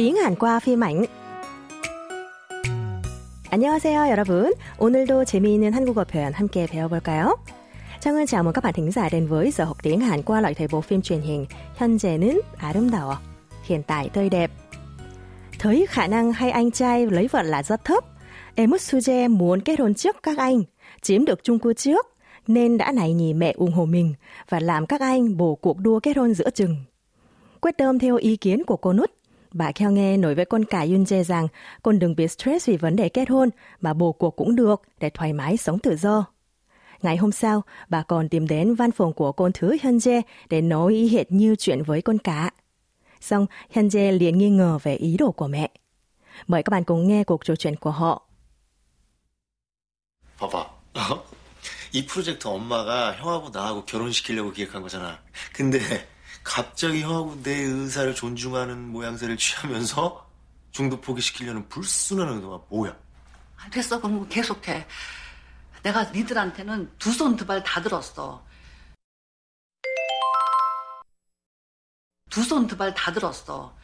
tiếng 0.00 0.16
Hàn 0.16 0.34
qua 0.34 0.60
phim 0.60 0.84
ảnh. 0.84 1.06
안녕하세요, 3.50 4.08
여러분. 4.10 4.52
오늘도 4.78 5.24
재미있는 5.24 5.72
한국어 5.72 6.04
표현 6.04 6.32
함께 6.32 6.66
배워볼까요? 6.66 7.36
Trang 8.00 8.26
chào 8.26 8.42
mừng 8.42 8.52
các 8.52 8.64
bạn 8.64 8.72
thính 8.74 8.90
giả 8.90 9.08
đến 9.08 9.26
với 9.26 9.50
giờ 9.50 9.64
học 9.64 9.76
tiếng 9.82 10.00
Hàn 10.00 10.22
qua 10.22 10.40
loại 10.40 10.54
thời 10.54 10.68
bộ 10.68 10.80
phim 10.80 11.02
truyền 11.02 11.20
hình 11.20 11.46
현재는 11.78 12.40
아름다워, 12.58 13.14
hiện 13.64 13.82
tại 13.86 14.08
tươi 14.08 14.28
đẹp. 14.28 14.50
Thấy 15.58 15.86
khả 15.88 16.06
năng 16.06 16.32
hai 16.32 16.50
anh 16.50 16.70
trai 16.70 17.06
lấy 17.06 17.28
vợ 17.28 17.42
là 17.42 17.62
rất 17.62 17.84
thấp, 17.84 18.04
Emut 18.54 18.80
Suje 18.80 19.30
muốn 19.30 19.60
kết 19.60 19.80
hôn 19.80 19.94
trước 19.94 20.16
các 20.22 20.38
anh, 20.38 20.62
chiếm 21.02 21.24
được 21.24 21.44
Trung 21.44 21.58
Quốc 21.58 21.72
trước, 21.72 22.06
nên 22.46 22.78
đã 22.78 22.92
nài 22.92 23.14
nỉ 23.14 23.32
mẹ 23.32 23.52
ủng 23.56 23.72
hộ 23.72 23.84
mình 23.84 24.14
và 24.48 24.60
làm 24.60 24.86
các 24.86 25.00
anh 25.00 25.36
bổ 25.36 25.54
cuộc 25.54 25.78
đua 25.78 26.00
kết 26.00 26.16
hôn 26.16 26.34
giữa 26.34 26.50
chừng. 26.50 26.76
Quyết 27.60 27.78
tâm 27.78 27.98
theo 27.98 28.16
ý 28.16 28.36
kiến 28.36 28.64
của 28.64 28.76
cô 28.76 28.92
Nút, 28.92 29.10
bà 29.52 29.72
Kheo 29.72 29.90
nghe 29.90 30.16
nói 30.16 30.34
với 30.34 30.44
con 30.44 30.64
cả 30.64 30.80
Yun 30.80 31.04
Jae 31.04 31.22
rằng 31.22 31.48
con 31.82 31.98
đừng 31.98 32.16
bị 32.16 32.28
stress 32.28 32.68
vì 32.68 32.76
vấn 32.76 32.96
đề 32.96 33.08
kết 33.08 33.28
hôn 33.30 33.50
mà 33.80 33.94
bổ 33.94 34.12
cuộc 34.12 34.36
cũng 34.36 34.56
được 34.56 34.82
để 35.00 35.10
thoải 35.10 35.32
mái 35.32 35.56
sống 35.56 35.78
tự 35.78 35.96
do. 35.96 36.24
Ngày 37.02 37.16
hôm 37.16 37.32
sau, 37.32 37.62
bà 37.88 38.02
còn 38.02 38.28
tìm 38.28 38.46
đến 38.46 38.74
văn 38.74 38.90
phòng 38.90 39.12
của 39.12 39.32
con 39.32 39.52
thứ 39.54 39.76
Hyun 39.82 39.96
Jae 39.96 40.22
để 40.48 40.60
nói 40.60 40.92
ý 40.92 41.08
hệt 41.08 41.32
như 41.32 41.56
chuyện 41.56 41.82
với 41.82 42.02
con 42.02 42.18
cả. 42.18 42.50
Xong, 43.20 43.46
Hyun 43.70 43.88
Jae 43.88 44.18
liền 44.18 44.38
nghi 44.38 44.50
ngờ 44.50 44.78
về 44.82 44.94
ý 44.94 45.16
đồ 45.16 45.32
của 45.32 45.48
mẹ. 45.48 45.70
Mời 46.46 46.62
các 46.62 46.70
bạn 46.70 46.84
cùng 46.84 47.08
nghe 47.08 47.24
cuộc 47.24 47.44
trò 47.44 47.56
chuyện 47.56 47.76
của 47.76 47.90
họ. 47.90 48.22
봐봐. 50.38 50.66
이 51.92 52.06
프로젝트 52.06 52.46
엄마가 52.48 53.16
형하고 53.16 53.50
나하고 53.50 53.84
결혼시키려고 53.86 54.52
기획한 54.52 54.82
거잖아. 54.82 55.18
근데 55.52 55.78
갑자기 56.43 57.01
형하고 57.03 57.41
내 57.43 57.51
의사를 57.55 58.13
존중하는 58.15 58.87
모양새를 58.89 59.37
취하면서 59.37 60.29
중도 60.71 60.99
포기시키려는 61.01 61.67
불순한 61.69 62.27
의도가 62.29 62.65
뭐야? 62.69 62.97
아, 63.57 63.69
됐어, 63.69 63.99
그럼 64.01 64.27
계속해. 64.27 64.87
내가 65.83 66.03
니들한테는 66.11 66.97
두 66.97 67.09
손 67.11 67.35
두 67.35 67.45
발 67.45 67.63
다 67.63 67.81
들었어. 67.81 68.43
두 72.29 72.41
손 72.41 72.67
두 72.67 72.77
발 72.77 72.93
다 72.93 73.11
들었어. 73.13 73.75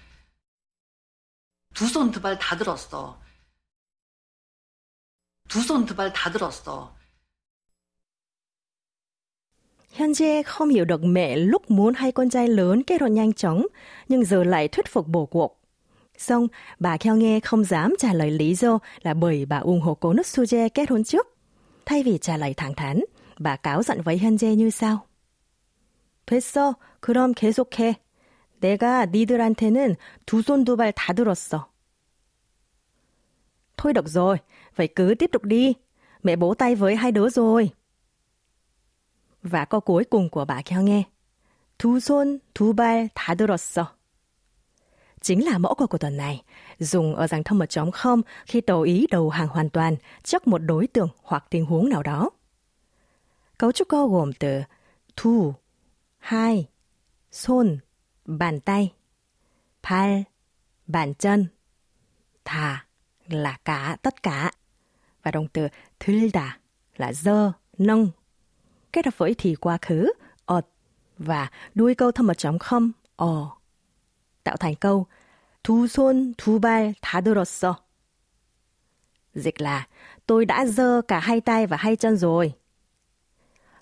두 1.73 1.85
손 1.85 2.11
두 2.11 2.21
발 2.21 2.39
다 2.39 2.57
들었어. 2.57 3.21
두 5.49 5.59
손 5.61 5.85
두 5.85 5.95
발 5.95 6.11
다 6.13 6.31
들었어. 6.31 6.95
Hyunjae 9.96 10.42
không 10.42 10.68
hiểu 10.68 10.84
được 10.84 11.04
mẹ 11.04 11.36
lúc 11.36 11.70
muốn 11.70 11.94
hai 11.94 12.12
con 12.12 12.30
trai 12.30 12.48
lớn 12.48 12.82
kết 12.82 13.00
hôn 13.00 13.14
nhanh 13.14 13.32
chóng, 13.32 13.66
nhưng 14.08 14.24
giờ 14.24 14.44
lại 14.44 14.68
thuyết 14.68 14.88
phục 14.88 15.08
bổ 15.08 15.26
cuộc. 15.26 15.60
Xong, 16.18 16.48
bà 16.78 16.96
Kheo 16.96 17.16
nghe 17.16 17.40
không 17.40 17.64
dám 17.64 17.94
trả 17.98 18.12
lời 18.12 18.30
lý 18.30 18.54
do 18.54 18.78
là 19.02 19.14
bởi 19.14 19.46
bà 19.46 19.58
ủng 19.58 19.80
hộ 19.80 19.94
cô 19.94 20.12
Nut 20.12 20.26
Suje 20.26 20.68
kết 20.74 20.90
hôn 20.90 21.04
trước. 21.04 21.26
Thay 21.86 22.02
vì 22.02 22.18
trả 22.18 22.36
lời 22.36 22.54
thẳng 22.54 22.74
thắn, 22.74 23.00
bà 23.38 23.56
cáo 23.56 23.82
giận 23.82 24.00
với 24.02 24.18
Hyunjae 24.18 24.54
như 24.54 24.70
sau. 24.70 25.06
됐어. 26.26 26.76
그럼 27.00 27.34
계속해. 27.34 27.96
내가 28.60 29.06
니들한테는 29.06 29.96
두 30.24 30.40
손 30.42 30.64
두 30.64 30.76
발 30.76 30.92
다 30.92 31.12
들었어. 31.12 31.68
Thôi 33.76 33.92
được 33.92 34.08
rồi, 34.08 34.36
vậy 34.76 34.88
cứ 34.88 35.14
tiếp 35.18 35.30
tục 35.32 35.44
đi. 35.44 35.74
Mẹ 36.22 36.36
bố 36.36 36.54
tay 36.54 36.74
với 36.74 36.96
hai 36.96 37.12
đứa 37.12 37.28
rồi. 37.28 37.70
và 39.47 39.65
câu 39.65 39.81
cuối 39.81 40.03
cùng 40.03 40.29
của 40.29 40.45
bà 40.45 40.61
Kheo 40.61 40.81
nghe. 40.81 41.03
Thú 41.79 41.99
xôn, 41.99 42.37
thú 42.55 42.73
bay, 42.73 43.09
thá 43.15 43.33
đơ. 43.33 43.45
Chính 45.21 45.45
là 45.45 45.57
mẫu 45.57 45.75
câu 45.75 45.87
của 45.87 45.97
tuần 45.97 46.17
này, 46.17 46.43
dùng 46.79 47.15
ở 47.15 47.27
dạng 47.27 47.43
thông 47.43 47.59
1.0 47.59 48.21
khi 48.45 48.61
tàu 48.61 48.81
ý 48.81 49.07
đầu 49.11 49.29
hàng 49.29 49.47
hoàn 49.47 49.69
toàn 49.69 49.95
trước 50.23 50.47
một 50.47 50.57
đối 50.57 50.87
tượng 50.87 51.09
hoặc 51.23 51.45
tình 51.49 51.65
huống 51.65 51.89
nào 51.89 52.03
đó. 52.03 52.29
Cấu 53.57 53.71
trúc 53.71 53.87
câu 53.87 54.07
gồm 54.07 54.33
từ 54.33 54.61
thu, 55.15 55.53
hai, 56.17 56.67
xôn, 57.31 57.77
bàn 58.25 58.59
tay, 58.59 58.93
pal, 59.83 60.21
bàn 60.87 61.13
chân, 61.13 61.47
thà 62.45 62.85
là 63.27 63.57
cả 63.65 63.97
tất 64.01 64.23
cả 64.23 64.51
và 65.23 65.31
động 65.31 65.47
từ 65.53 65.67
thilda 65.99 66.59
là 66.95 67.13
dơ, 67.13 67.51
nâng, 67.77 68.09
kết 68.96 69.04
hợp 69.04 69.18
với 69.18 69.34
thì 69.38 69.54
quá 69.54 69.78
khứ, 69.82 70.12
ọt, 70.44 70.66
và 71.18 71.50
đuôi 71.74 71.94
câu 71.94 72.12
thông 72.12 72.26
mật 72.26 72.38
trống 72.38 72.58
không, 72.58 72.92
어, 73.16 73.56
tạo 74.44 74.56
thành 74.56 74.74
câu 74.74 75.06
두 75.62 75.86
손, 75.86 76.34
두 76.34 76.58
발 76.58 76.94
다 77.00 77.20
들었어. 77.22 77.74
Dịch 79.34 79.60
là 79.60 79.86
tôi 80.26 80.44
đã 80.44 80.66
dơ 80.66 81.02
cả 81.08 81.20
hai 81.20 81.40
tay 81.40 81.66
và 81.66 81.76
hai 81.76 81.96
chân 81.96 82.16
rồi. 82.16 82.52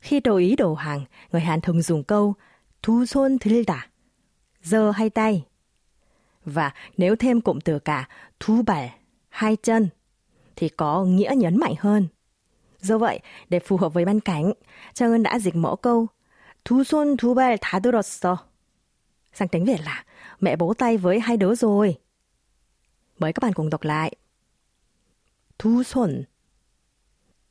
Khi 0.01 0.21
đồng 0.21 0.37
ý 0.37 0.57
đầu 0.57 0.75
hàng, 0.75 1.05
người 1.33 1.41
Hàn 1.41 1.61
thường 1.61 1.83
dùng 1.83 2.05
câu 2.05 2.35
두 2.83 3.05
손 3.05 3.39
들다, 3.39 3.77
dơ 4.63 4.91
hai 4.91 5.11
tay. 5.11 5.45
Và 6.45 6.73
nếu 6.97 7.17
thêm 7.17 7.41
cụm 7.41 7.59
từ 7.61 7.79
cả 7.79 8.09
두 8.39 8.63
발, 8.63 8.89
hai 9.29 9.57
chân, 9.57 9.89
thì 10.57 10.69
có 10.69 11.05
nghĩa 11.05 11.33
nhấn 11.37 11.57
mạnh 11.57 11.75
hơn. 11.79 12.09
Do 12.81 12.99
vậy, 12.99 13.21
để 13.49 13.59
phù 13.59 13.77
hợp 13.77 13.95
với 13.95 14.05
văn 14.05 14.21
cảnh, 14.21 14.53
Trang 14.95 15.13
Ân 15.13 15.23
đã 15.23 15.39
dịch 15.39 15.57
mẫu 15.57 15.77
câu 15.77 16.07
두 16.65 16.85
손 16.85 17.17
두 17.17 17.35
발 17.35 17.57
다 17.59 17.81
들었어. 17.81 18.37
Sang 19.33 19.49
tiếng 19.49 19.65
Việt 19.65 19.81
là 19.81 20.05
mẹ 20.41 20.57
bố 20.57 20.75
tay 20.75 20.97
với 20.97 21.21
hai 21.21 21.37
đứa 21.37 21.55
rồi. 21.55 21.99
Mời 23.19 23.33
các 23.33 23.43
bạn 23.43 23.53
cùng 23.53 23.71
đọc 23.71 23.83
lại. 23.83 24.13
두 25.59 25.83
손, 25.83 26.25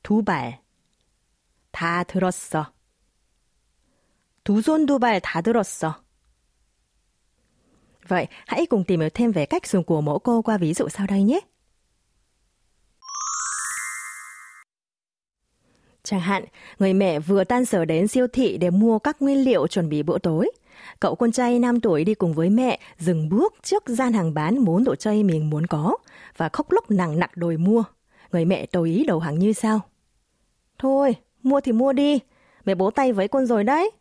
두 0.03 0.23
발, 0.23 0.59
다 1.72 2.03
들었어. 2.03 2.66
두 4.44 4.62
손 4.62 4.85
두 4.88 5.00
발 5.00 5.19
다 5.19 5.41
들었어. 5.41 5.94
Vậy, 8.07 8.28
hãy 8.47 8.66
cùng 8.66 8.84
tìm 8.84 9.00
hiểu 9.00 9.09
thêm 9.13 9.31
về 9.31 9.45
cách 9.45 9.67
dùng 9.67 9.84
của 9.84 10.01
mẫu 10.01 10.19
cô 10.19 10.41
qua 10.41 10.57
ví 10.57 10.73
dụ 10.73 10.90
sau 10.90 11.07
đây 11.07 11.23
nhé. 11.23 11.40
Chẳng 16.03 16.19
hạn, 16.19 16.45
người 16.79 16.94
mẹ 16.94 17.19
vừa 17.19 17.44
tan 17.44 17.66
sở 17.66 17.85
đến 17.85 18.07
siêu 18.07 18.28
thị 18.28 18.57
để 18.57 18.69
mua 18.69 19.00
các 19.00 19.22
nguyên 19.22 19.38
liệu 19.44 19.67
chuẩn 19.67 19.90
bị 19.90 20.03
bữa 20.03 20.17
tối. 20.17 20.51
Cậu 21.00 21.16
con 21.16 21.31
trai 21.31 21.59
5 21.59 21.81
tuổi 21.81 22.03
đi 22.03 22.13
cùng 22.13 22.34
với 22.34 22.50
mẹ 22.50 22.79
dừng 22.97 23.29
bước 23.29 23.53
trước 23.63 23.84
gian 23.88 24.13
hàng 24.13 24.34
bán 24.34 24.57
món 24.57 24.84
đồ 24.84 24.95
chơi 24.95 25.23
mình 25.23 25.50
muốn 25.50 25.67
có 25.67 25.97
và 26.38 26.50
khóc 26.50 26.72
lóc 26.72 26.91
nặng 26.91 27.19
nặc 27.19 27.38
đòi 27.38 27.57
mua. 27.57 27.84
Người 28.31 28.45
mẹ 28.45 28.66
tỏ 28.66 28.84
ý 28.84 29.06
đầu 29.07 29.19
hàng 29.19 29.40
như 29.40 29.53
sau. 29.53 29.79
Thôi, 30.78 31.16
mua 31.44 31.62
thì 31.62 31.72
mua 31.72 31.94
đi. 31.94 32.19
Mẹ 32.66 32.75
bố 32.75 32.91
tay 32.91 33.13
với 33.13 33.28
con 33.28 33.45
rồi 33.45 33.63
đấy. 33.63 33.91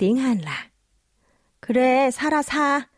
tiếng 0.00 0.16
Hàn 0.16 0.38
là 0.38 0.70
그래, 1.60 2.10
사라 2.10 2.42
사. 2.42 2.88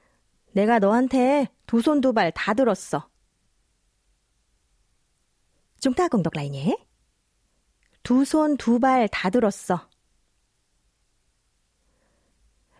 내가 0.54 0.78
너한테 0.78 1.46
두 1.66 1.82
손 1.82 2.00
두 2.00 2.12
발 2.12 2.30
다 2.30 2.54
들었어. 2.54 3.10
Chúng 5.80 5.94
ta 5.94 6.08
cùng 6.08 6.22
đọc 6.22 6.34
lại 6.34 6.48
nhé. 6.48 6.76
두 8.06 8.24
손 8.24 8.56
두 8.56 8.78
발 8.78 9.08
다 9.08 9.30
들었어. 9.30 9.78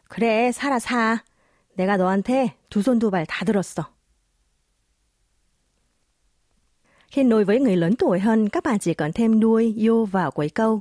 그래, 0.08 0.52
사라 0.52 0.78
사. 0.78 1.24
내가 1.74 1.96
너한테 1.96 2.54
두 2.70 2.80
손 2.82 2.98
두 2.98 3.10
발 3.10 3.24
다 3.26 3.44
들었어. 3.44 3.84
Khi 7.08 7.24
nói 7.24 7.44
với 7.44 7.60
người 7.60 7.76
lớn 7.76 7.96
tuổi 7.96 8.20
hơn, 8.20 8.48
các 8.48 8.64
bạn 8.64 8.78
chỉ 8.78 8.94
cần 8.94 9.12
thêm 9.12 9.40
đuôi 9.40 9.74
yo 9.86 10.04
vào 10.04 10.30
cuối 10.30 10.48
câu. 10.48 10.80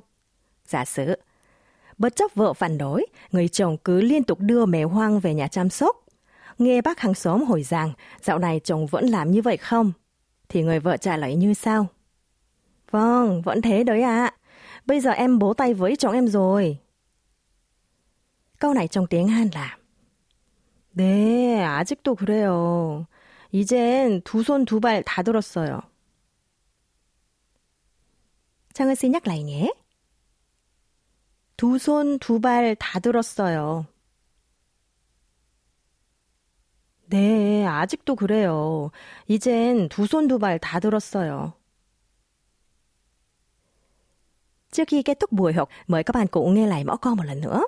Giả 0.66 0.86
sử, 0.86 1.18
bất 1.98 2.16
chấp 2.16 2.32
vợ 2.36 2.54
phản 2.54 2.78
đối, 2.78 3.06
người 3.32 3.48
chồng 3.48 3.78
cứ 3.78 4.02
liên 4.02 4.24
tục 4.24 4.40
đưa 4.40 4.66
mèo 4.66 4.90
hoang 4.90 5.20
về 5.20 5.34
nhà 5.34 5.48
chăm 5.48 5.70
sóc. 5.70 6.06
Nghe 6.58 6.82
bác 6.82 7.00
hàng 7.00 7.14
xóm 7.14 7.44
hỏi 7.44 7.64
rằng, 7.64 7.94
dạo 8.22 8.40
này 8.40 8.60
chồng 8.64 8.88
vẫn 8.88 9.06
làm 9.06 9.32
như 9.32 9.42
vậy 9.42 9.58
không? 9.58 9.92
Thì 10.50 10.64
người 10.64 10.80
vợ 10.80 10.98
trả 10.98 11.18
lời 11.18 11.36
như 11.36 11.54
sau. 11.54 11.88
Vâng, 12.92 13.42
vẫn 13.42 13.62
thế 13.62 13.84
đấy 13.84 14.02
ạ. 14.02 14.26
À. 14.26 14.35
Bây 14.87 15.01
giờ 15.01 15.11
em 15.11 15.39
bố 15.39 15.55
tay 15.55 15.75
với 15.75 15.97
chồng 15.97 16.13
em 16.13 16.29
rồi. 16.29 16.79
Câu 18.59 18.75
này 18.75 18.89
trong 18.89 19.07
tiếng 19.07 19.29
Hàn 19.29 19.49
là 19.55 19.77
네, 20.97 21.63
아직도 21.63 22.15
그래요. 22.15 23.07
이젠 23.53 24.23
두 24.23 24.41
손 24.43 24.65
두 24.65 24.81
발 24.81 25.03
다 25.05 25.23
들었어요. 25.23 25.83
창은 28.73 28.95
씨 28.95 29.09
nhắc 29.11 29.27
lại 29.27 29.43
nhé. 29.45 29.69
두 31.59 31.77
손 31.77 32.19
두 32.19 32.41
발 32.41 32.75
다 32.77 32.99
들었어요. 33.01 33.85
네, 37.09 37.67
아직도 37.67 38.17
그래요. 38.17 38.91
이젠 39.29 39.89
두 39.91 40.05
손 40.09 40.29
두 40.29 40.39
발 40.39 40.59
다 40.59 40.81
들었어요. 40.81 41.53
Trước 44.76 44.88
khi 44.88 45.04
kết 45.04 45.20
thúc 45.20 45.32
buổi 45.32 45.54
học, 45.54 45.70
mời 45.88 46.04
các 46.04 46.16
bạn 46.16 46.28
cùng 46.28 46.54
nghe 46.54 46.68
lại 46.68 46.84
mõ 46.84 46.96
con 46.96 47.18
một 47.18 47.24
lần 47.24 47.42
nữa. 47.42 47.64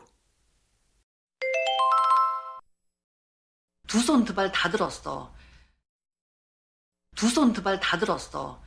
두 3.87 3.99
손 4.01 4.25
두 4.25 4.33
발 4.33 4.49
다 4.51 4.71
들었어. 4.71 5.29
두 7.15 7.29
손 7.29 7.53
두 7.53 7.61
발 7.63 7.77
다 7.79 7.99
들었어. 7.99 8.57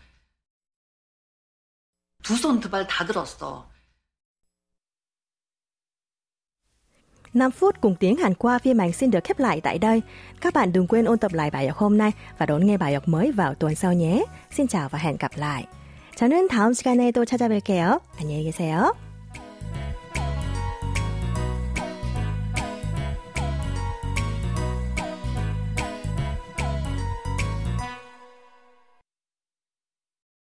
두 2.23 2.37
손 2.39 2.61
두 2.61 2.71
발 2.71 2.87
다 2.87 3.05
들었어. 3.07 3.67
5 7.35 7.51
phút 7.51 7.81
cùng 7.81 7.97
tiếng 8.01 8.17
Hàn 8.17 8.35
qua 8.35 8.59
phiên 8.59 8.77
bản 8.77 8.93
xin 8.93 9.11
được 9.11 9.25
khép 9.25 9.39
lại 9.39 9.61
tại 9.61 9.79
đây. 9.79 10.03
Các 10.41 10.55
bạn 10.55 10.73
đừng 10.73 10.87
quên 10.87 11.05
ôn 11.05 11.19
tập 11.19 11.33
lại 11.33 11.51
bài 11.51 11.69
học 11.69 11.77
hôm 11.79 11.99
nay 11.99 12.13
và 12.39 12.47
đón 12.47 12.67
nghe 12.67 12.77
bài 12.77 12.95
học 12.95 13.09
mới 13.09 13.33
vào 13.33 13.55
tuần 13.55 13.75
sau 13.75 13.93
nhé. 13.93 14.25
Xin 14.51 14.67
chào 14.67 14.89
và 14.89 14.99
hẹn 14.99 15.17
gặp 15.17 15.33
lại. 15.37 15.67
저는 16.22 16.50
다음 16.50 16.72
시간에 16.72 17.10
또 17.12 17.26
찾아뵐게요. 17.26 18.00
안녕히 18.20 18.44
계세요. 18.44 18.96